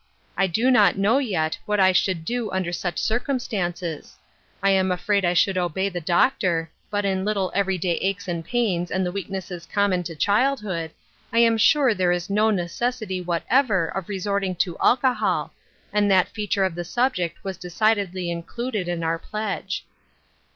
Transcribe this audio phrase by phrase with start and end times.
[0.35, 4.17] I do not know yet what I should do under such circumstances.
[4.63, 8.43] I am afraid I should obey the doctor, but in little every day aches and
[8.43, 10.89] pains, and the weaknesses common to childhood,
[11.31, 15.53] I am sure there is no ne cessity whatever for resorting to alcohol,
[15.93, 19.85] and that feature of the subject was decidedly included in our pledge."